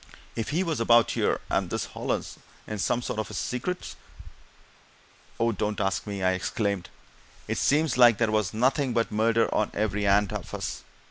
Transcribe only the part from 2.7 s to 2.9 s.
in